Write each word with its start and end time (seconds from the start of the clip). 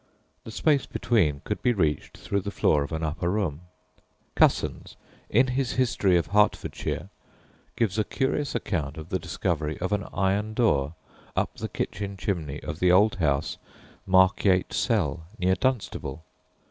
The 0.45 0.51
space 0.51 0.87
between 0.87 1.41
could 1.43 1.61
be 1.61 1.73
reached 1.73 2.17
through 2.17 2.41
the 2.41 2.49
floor 2.49 2.81
of 2.81 2.91
an 2.91 3.03
upper 3.03 3.29
room. 3.29 3.61
Cussans, 4.33 4.95
in 5.29 5.49
his 5.49 5.73
History 5.73 6.17
of 6.17 6.25
Hertfordshire, 6.33 7.09
gives 7.75 7.99
a 7.99 8.03
curious 8.03 8.55
account 8.55 8.97
of 8.97 9.09
the 9.09 9.19
discovery 9.19 9.77
of 9.77 9.91
an 9.91 10.07
iron 10.11 10.55
door 10.55 10.95
up 11.35 11.53
the 11.57 11.69
kitchen 11.69 12.17
chimney 12.17 12.59
of 12.63 12.79
the 12.79 12.91
old 12.91 13.17
house 13.17 13.59
Markyate 14.07 14.73
Cell, 14.73 15.25
near 15.37 15.53
Dunstable. 15.53 16.23